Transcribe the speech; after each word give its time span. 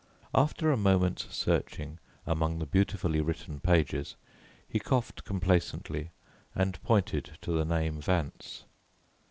After 0.33 0.71
a 0.71 0.77
moment's 0.77 1.27
searching 1.37 1.99
among 2.25 2.57
the 2.57 2.65
beautifully 2.65 3.21
written 3.21 3.59
pages, 3.59 4.15
he 4.67 4.79
coughed 4.79 5.23
complacently, 5.25 6.09
and 6.55 6.81
pointed 6.81 7.37
to 7.43 7.51
the 7.51 7.65
name 7.65 8.01
Vance. 8.01 8.63